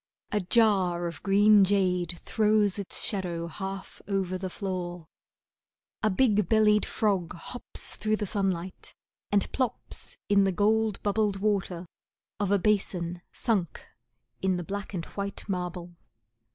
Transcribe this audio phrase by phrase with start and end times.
[0.31, 5.05] A jar of green jade throws its shadow half over the floor.
[6.01, 8.95] A big bellied Frog hops through the sunlight
[9.31, 11.85] and plops in the gold bubbled water
[12.39, 13.85] of a basin, Sunk
[14.41, 15.93] in the black and white marble.